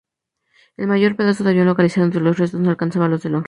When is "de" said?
1.43-1.51, 3.21-3.29